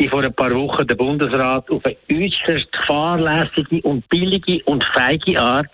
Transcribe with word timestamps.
wie 0.00 0.08
vor 0.08 0.22
ein 0.22 0.32
paar 0.32 0.50
Wochen 0.54 0.86
der 0.86 0.94
Bundesrat 0.94 1.70
auf 1.70 1.84
eine 1.84 1.96
äußerst 2.10 2.74
fahrlässige 2.86 3.82
und 3.82 4.08
billige 4.08 4.64
und 4.64 4.82
feige 4.82 5.38
Art 5.38 5.68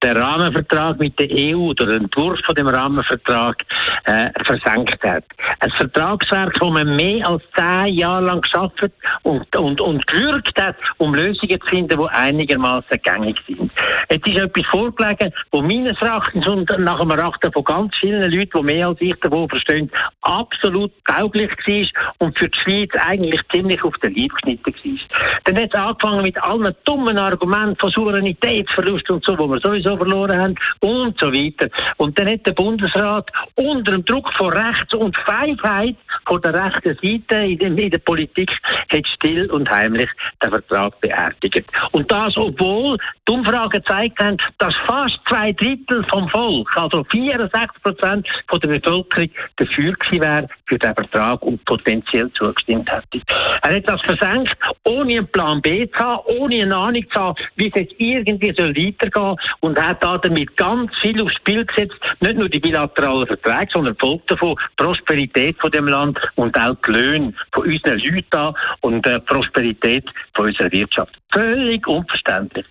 den 0.00 0.16
Rahmenvertrag 0.16 1.00
mit 1.00 1.18
der 1.18 1.28
EU 1.32 1.70
oder 1.70 1.86
den 1.86 2.04
Entwurf 2.04 2.38
von 2.44 2.54
dem 2.54 2.68
Rahmenvertrag 2.68 3.56
äh, 4.04 4.30
versenkt 4.44 5.02
hat. 5.02 5.24
Ein 5.58 5.70
Vertragswerk, 5.72 6.54
das 6.54 6.70
man 6.70 6.94
mehr 6.94 7.26
als 7.28 7.42
zehn 7.56 7.94
Jahre 7.94 8.26
lang 8.26 8.40
geschafft 8.40 8.88
und, 9.24 9.56
und, 9.56 9.80
und 9.80 10.06
gewürgt 10.06 10.62
hat, 10.62 10.76
um 10.98 11.12
Lösungen 11.12 11.60
zu 11.60 11.66
finden, 11.66 11.98
die 11.98 12.08
einigermaßen 12.08 13.00
gängig 13.02 13.36
sind. 13.48 13.65
Jetzt 14.10 14.26
ist 14.26 14.38
etwas 14.38 14.66
vorgelegen, 14.66 15.32
wo 15.50 15.62
meines 15.62 16.00
Erachtens 16.00 16.46
und 16.46 16.70
nach 16.78 17.00
dem 17.00 17.10
Erachten 17.10 17.52
von 17.52 17.64
ganz 17.64 17.96
vielen 17.96 18.30
Leuten, 18.30 18.58
die 18.58 18.62
mehr 18.62 18.88
als 18.88 19.00
ich 19.00 19.14
davon 19.20 19.48
verstehen, 19.48 19.90
absolut 20.22 20.92
tauglich 21.04 21.50
war 21.50 22.12
und 22.18 22.38
für 22.38 22.48
die 22.48 22.58
Schweiz 22.58 22.90
eigentlich 23.06 23.40
ziemlich 23.52 23.82
auf 23.82 23.96
den 23.98 24.14
Leib 24.14 24.30
geschnitten 24.34 24.74
war. 24.74 25.40
Dann 25.44 25.56
hat 25.56 25.74
es 25.74 25.80
angefangen 25.80 26.22
mit 26.22 26.42
allen 26.42 26.74
dummen 26.84 27.18
Argumenten 27.18 27.76
von 27.76 27.90
Souveränitätsverlust 27.90 29.10
und 29.10 29.24
so, 29.24 29.38
wo 29.38 29.46
wir 29.48 29.60
sowieso 29.60 29.96
verloren 29.96 30.38
haben 30.38 30.54
und 30.80 31.18
so 31.18 31.32
weiter. 31.32 31.68
Und 31.96 32.18
dann 32.18 32.28
hat 32.28 32.46
der 32.46 32.52
Bundesrat 32.52 33.30
unter 33.54 33.92
dem 33.92 34.04
Druck 34.04 34.32
von 34.34 34.52
Rechts 34.52 34.94
und 34.94 35.16
Feigheit 35.18 35.96
von 36.26 36.40
der 36.42 36.54
rechten 36.54 36.94
Seite 36.94 37.46
in 37.46 37.58
der, 37.58 37.68
in 37.68 37.90
der 37.90 37.98
Politik 37.98 38.50
hat 38.90 39.06
still 39.06 39.50
und 39.50 39.70
heimlich 39.70 40.10
den 40.42 40.50
Vertrag 40.50 41.00
beerdigt. 41.00 41.66
Und 41.92 42.10
das, 42.10 42.36
obwohl 42.36 42.98
die 43.28 43.32
Umfragen 43.56 43.80
gezeigt 43.80 44.18
haben, 44.18 44.36
dass 44.58 44.74
fast 44.86 45.18
zwei 45.26 45.52
Drittel 45.52 46.04
vom 46.08 46.28
Volk, 46.28 46.76
also 46.76 47.04
64 47.04 47.82
Prozent 47.82 48.26
von 48.48 48.60
der 48.60 48.68
Bevölkerung, 48.68 49.30
dafür 49.56 49.92
gewesen 49.92 50.20
wäre 50.20 50.48
für 50.66 50.78
den 50.78 50.94
Vertrag 50.94 51.42
und 51.42 51.64
potenziell 51.64 52.30
zugestimmt 52.32 52.90
hätte. 52.90 53.22
Er 53.62 53.76
hat 53.76 53.88
das 53.88 54.00
versenkt, 54.02 54.56
ohne 54.84 55.18
einen 55.18 55.28
Plan 55.28 55.62
B 55.62 55.88
zu 55.90 55.98
haben, 55.98 56.20
ohne 56.26 56.62
eine 56.62 56.76
Ahnung 56.76 57.04
zu 57.10 57.18
haben, 57.18 57.36
wie 57.56 57.68
es 57.68 57.74
jetzt 57.74 57.94
irgendwie 57.98 58.54
soll 58.56 58.76
weitergehen 58.76 59.36
und 59.60 59.80
hat 59.80 60.02
da 60.02 60.18
damit 60.18 60.56
ganz 60.56 60.90
viel 61.00 61.20
aufs 61.22 61.34
Spiel 61.36 61.64
gesetzt, 61.64 61.96
nicht 62.20 62.36
nur 62.36 62.48
die 62.48 62.60
bilateralen 62.60 63.26
Verträge, 63.26 63.70
sondern 63.72 63.96
folgt 63.96 64.30
davon 64.30 64.56
Prosperität 64.76 65.58
von 65.60 65.70
dem 65.70 65.88
Land 65.88 66.18
und 66.34 66.56
auch 66.58 66.76
die 66.86 66.90
Löhne 66.90 67.32
von 67.52 67.64
unseren 67.66 67.98
Leuten 67.98 68.54
und 68.80 69.06
äh, 69.06 69.20
Prosperität 69.20 70.04
von 70.34 70.46
unserer 70.46 70.70
Wirtschaft. 70.72 71.12
Völlig 71.32 71.86
unverständlich 71.86 72.66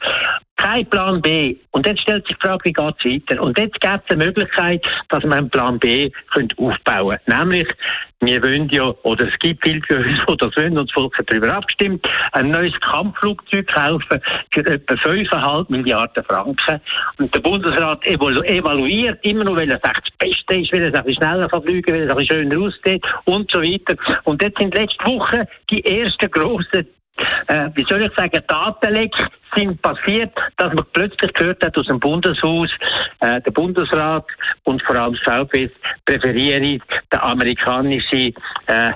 kein 0.66 0.86
Plan 0.88 1.22
B. 1.22 1.56
Und 1.72 1.86
jetzt 1.86 2.02
stellt 2.02 2.26
sich 2.26 2.36
die 2.38 2.48
Frage, 2.48 2.66
wie 2.66 2.74
geht 2.74 2.96
es 3.00 3.06
weiter? 3.06 3.42
Und 3.42 3.58
jetzt 3.58 3.80
gibt 3.80 4.02
es 4.06 4.10
eine 4.10 4.26
Möglichkeit, 4.26 4.84
dass 5.10 5.24
man 5.24 5.34
einen 5.34 5.50
Plan 5.50 5.78
B 5.78 6.12
aufbauen 6.58 7.20
könnte. 7.26 7.40
Nämlich, 7.40 7.68
wir 8.22 8.42
wollen 8.42 8.68
ja, 8.70 8.86
oder 9.04 9.28
es 9.28 9.38
gibt 9.38 9.64
viele 9.64 9.82
für 9.84 9.98
uns, 9.98 10.20
die 10.28 10.38
das 10.38 10.58
wollen, 10.58 10.78
und 10.78 10.90
das 10.90 10.94
Volk 10.94 11.18
hat 11.20 11.30
darüber 11.30 11.54
abgestimmt, 11.54 12.10
ein 12.32 12.50
neues 12.50 12.74
Kampfflugzeug 12.82 13.68
kaufen 13.68 14.20
für 14.52 14.66
etwa 14.66 14.96
5,5 14.96 15.66
Milliarden 15.70 16.24
Franken. 16.24 16.82
Und 17.20 17.36
der 17.36 17.42
Bundesrat 17.42 18.04
evalu 18.08 18.42
evaluiert 18.42 19.24
immer 19.24 19.44
noch, 19.44 19.56
weil 19.56 19.70
es 19.70 19.84
echt 19.84 20.02
das 20.08 20.18
Beste 20.18 20.56
ist, 20.56 20.74
weil 20.74 20.82
es 20.82 20.94
ein 20.96 21.14
schneller 21.14 21.48
verfliegen, 21.48 21.94
weil 21.94 22.10
es 22.10 22.18
ein 22.18 22.26
schöner 22.26 22.60
aussieht 22.60 23.06
und 23.26 23.52
so 23.52 23.62
weiter. 23.62 23.96
Und 24.24 24.42
jetzt 24.42 24.58
sind 24.58 24.74
letzte 24.74 25.06
Woche 25.06 25.48
die 25.70 25.86
ersten 25.86 26.32
grossen 26.32 26.88
äh, 27.48 27.70
wie 27.76 27.86
soll 27.86 28.02
ich 28.04 28.14
sagen, 28.16 28.42
Datenleck 28.48 29.14
sind 29.56 29.82
passiert, 29.82 30.34
dass 30.58 30.74
man 30.74 30.86
plötzlich 30.94 31.34
gehört 31.34 31.64
hat 31.64 31.78
aus 31.78 31.88
dem 31.88 32.00
Bundeshaus, 32.00 32.70
äh, 33.22 33.42
der 33.42 33.52
Bundesrat 33.52 34.26
und 34.64 34.82
vor 34.84 34.96
allem 34.96 35.18
das 35.24 35.48
VPS 35.48 35.72
präferieren 36.06 36.82
den 37.12 37.20
amerikanischen 37.20 38.34
äh, 38.68 38.92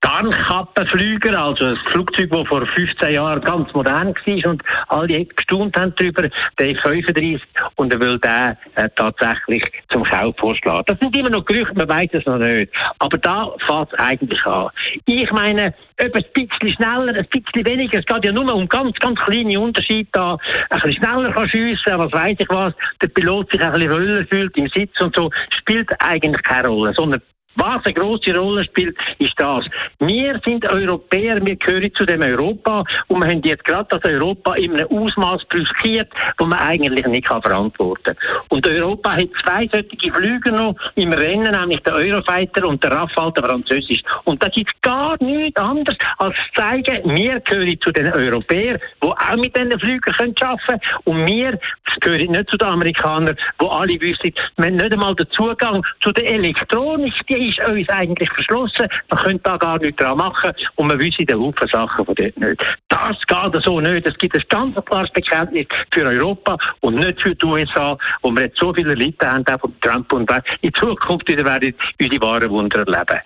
Tarnkappenflüger, 0.00 1.38
also 1.38 1.64
ein 1.64 1.78
Flugzeug, 1.90 2.30
das 2.30 2.46
vor 2.46 2.66
15 2.66 3.14
Jahren 3.14 3.40
ganz 3.40 3.72
modern 3.72 4.14
war 4.14 4.50
und 4.50 4.62
alle 4.88 5.24
gestaunt 5.24 5.76
haben 5.76 5.94
darüber, 5.96 6.28
der 6.58 6.70
F-35 6.70 7.40
und 7.76 7.92
er 7.92 8.00
will 8.00 8.18
den 8.18 8.56
äh, 8.74 8.88
tatsächlich 8.96 9.64
zum 9.90 10.04
Kauf 10.04 10.36
vorschlagen. 10.36 10.84
Das 10.86 10.98
sind 10.98 11.16
immer 11.16 11.30
noch 11.30 11.44
Gerüchte, 11.44 11.74
man 11.74 11.88
weiß 11.88 12.10
es 12.12 12.26
noch 12.26 12.38
nicht. 12.38 12.70
Aber 12.98 13.18
da 13.18 13.50
fängt 13.66 13.92
es 13.92 13.98
eigentlich 13.98 14.46
an. 14.46 14.68
Ich 15.06 15.32
meine, 15.32 15.74
ob 16.00 16.14
ein 16.14 16.24
bisschen 16.34 16.74
schneller, 16.74 17.14
ein 17.14 17.26
bisschen 17.30 17.64
weniger, 17.64 17.98
es 17.98 18.06
geht 18.06 18.24
ja 18.24 18.32
nur 18.32 18.54
um 18.54 18.68
ganz, 18.68 18.96
ganz 18.98 19.18
kleine 19.20 19.58
Unterschiede 19.58 20.08
da. 20.12 20.36
Ein 20.70 20.80
bisschen 20.80 21.02
schneller 21.02 21.32
kann 21.32 21.48
schiessen, 21.48 21.98
was 21.98 22.12
weiß 22.12 22.36
ich 22.38 22.48
was, 22.50 22.74
der 23.00 23.08
Pilot 23.08 23.50
sich 23.50 23.60
ein 23.60 23.72
bisschen 23.72 23.90
wohler 23.90 24.26
fühlt 24.26 24.56
im 24.56 24.68
Sitz 24.68 25.00
und 25.00 25.16
so, 25.16 25.30
spielt 25.50 25.90
eigentlich 26.00 26.42
keine 26.42 26.68
Rolle, 26.68 26.92
sondern 26.94 27.22
was 27.64 27.84
eine 27.84 27.94
große 27.94 28.36
Rolle 28.36 28.64
spielt, 28.64 28.96
ist 29.18 29.34
das. 29.36 29.64
Wir 30.00 30.40
sind 30.44 30.66
Europäer, 30.70 31.44
wir 31.44 31.56
gehören 31.56 31.92
zu 31.94 32.04
dem 32.04 32.22
Europa 32.22 32.84
und 33.08 33.20
wir 33.20 33.30
haben 33.30 33.42
jetzt 33.42 33.64
gerade 33.64 33.86
das 33.88 34.04
Europa 34.04 34.54
in 34.54 34.74
einem 34.74 34.88
Ausmaß 34.88 35.44
brüskiert, 35.46 36.08
wo 36.38 36.44
man 36.44 36.58
eigentlich 36.58 37.06
nicht 37.06 37.26
kann 37.26 37.42
verantworten 37.42 38.16
kann. 38.16 38.16
Und 38.48 38.66
Europa 38.66 39.12
hat 39.12 39.28
zwei 39.42 39.68
solche 39.72 40.12
Flüge 40.12 40.52
noch 40.52 40.76
im 40.94 41.12
Rennen, 41.12 41.58
nämlich 41.58 41.80
der 41.80 41.94
Eurofighter 41.94 42.66
und 42.66 42.82
der 42.82 42.90
Rafale, 42.92 43.32
der 43.32 43.44
Französisch. 43.44 44.02
Und 44.24 44.42
da 44.42 44.48
gibt 44.48 44.70
es 44.74 44.80
gar 44.82 45.16
nichts 45.22 45.60
anderes, 45.60 45.98
als 46.18 46.34
zu 46.34 46.60
zeigen, 46.60 47.16
wir 47.16 47.40
gehören 47.40 47.80
zu 47.80 47.90
den 47.92 48.12
Europäern, 48.12 48.78
die 49.02 49.06
auch 49.06 49.36
mit 49.36 49.56
diesen 49.56 49.78
Flügen 49.80 50.14
arbeiten 50.14 50.34
können 50.34 50.80
und 51.04 51.26
wir 51.26 51.58
gehören 52.00 52.32
nicht 52.32 52.50
zu 52.50 52.56
den 52.56 52.68
Amerikanern, 52.68 53.36
die 53.60 53.66
alle 53.66 54.00
wissen, 54.00 54.34
wir 54.56 54.66
haben 54.66 54.76
nicht 54.76 54.92
einmal 54.92 55.14
den 55.14 55.30
Zugang 55.30 55.84
zu 56.00 56.12
der 56.12 56.28
Elektronik, 56.28 57.14
die 57.28 57.53
ist 57.58 57.68
uns 57.68 57.88
eigentlich 57.88 58.30
verschlossen. 58.30 58.88
Man 59.10 59.18
könnte 59.20 59.42
da 59.44 59.56
gar 59.56 59.78
nichts 59.78 59.96
dran 59.96 60.18
machen 60.18 60.52
und 60.76 60.88
wir 60.88 60.98
wissen 60.98 61.26
den 61.26 61.38
Haufen 61.38 61.68
Sachen 61.68 62.04
von 62.04 62.14
dort 62.14 62.38
nicht. 62.38 62.64
Das 62.88 63.16
geht 63.26 63.62
so 63.62 63.80
nicht. 63.80 64.06
Es 64.06 64.16
gibt 64.18 64.34
ein 64.34 64.42
ganz 64.48 64.76
klares 64.84 65.10
Bekenntnis 65.12 65.66
für 65.92 66.06
Europa 66.06 66.56
und 66.80 66.96
nicht 66.96 67.20
für 67.20 67.34
die 67.34 67.44
USA, 67.44 67.96
wo 68.22 68.30
wir 68.30 68.44
jetzt 68.44 68.58
so 68.58 68.72
viele 68.72 68.94
Leute 68.94 69.30
haben, 69.30 69.46
auch 69.46 69.60
von 69.60 69.74
Trump 69.80 70.12
und 70.12 70.30
in 70.60 70.74
Zukunft 70.74 71.28
wieder 71.28 71.44
werden 71.44 71.74
unsere 72.00 72.20
wahren 72.20 72.50
Wunder 72.50 72.78
erleben. 72.78 73.20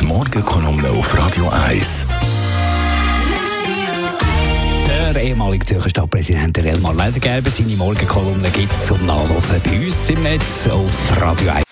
Die 0.00 0.04
Morgenkolumne 0.04 0.88
auf 0.90 1.18
Radio 1.18 1.48
1. 1.66 2.08
Der 5.14 5.22
ehemalige 5.22 5.66
Zürcher 5.66 5.90
Stadtpräsident 5.90 6.56
Elmar 6.58 6.94
Ledergerber, 6.94 7.50
seine 7.50 7.76
Morgenkolumne 7.76 8.48
gibt 8.50 8.72
es 8.72 8.86
zum 8.86 9.04
Nachlesen 9.04 9.60
bei 9.62 9.84
uns 9.84 10.10
im 10.10 10.22
Netz 10.22 10.68
auf 10.68 11.20
Radio 11.20 11.50
1. 11.50 11.71